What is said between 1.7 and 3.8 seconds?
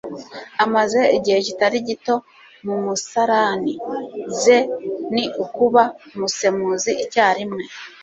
gito mu musarani.